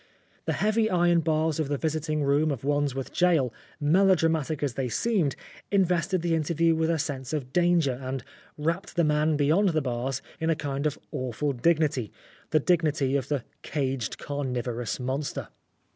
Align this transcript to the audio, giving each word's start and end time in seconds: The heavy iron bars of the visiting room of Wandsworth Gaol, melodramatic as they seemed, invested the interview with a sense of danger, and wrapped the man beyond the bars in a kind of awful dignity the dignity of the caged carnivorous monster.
The 0.45 0.53
heavy 0.53 0.89
iron 0.89 1.19
bars 1.19 1.59
of 1.59 1.67
the 1.67 1.77
visiting 1.77 2.23
room 2.23 2.49
of 2.49 2.63
Wandsworth 2.63 3.13
Gaol, 3.15 3.53
melodramatic 3.79 4.63
as 4.63 4.73
they 4.73 4.89
seemed, 4.89 5.35
invested 5.69 6.23
the 6.23 6.33
interview 6.33 6.73
with 6.73 6.89
a 6.89 6.97
sense 6.97 7.33
of 7.33 7.53
danger, 7.53 7.99
and 8.01 8.23
wrapped 8.57 8.95
the 8.95 9.03
man 9.03 9.37
beyond 9.37 9.69
the 9.69 9.79
bars 9.83 10.23
in 10.39 10.49
a 10.49 10.55
kind 10.55 10.87
of 10.87 10.97
awful 11.11 11.53
dignity 11.53 12.11
the 12.49 12.59
dignity 12.59 13.15
of 13.15 13.27
the 13.27 13.43
caged 13.61 14.17
carnivorous 14.17 14.99
monster. 14.99 15.49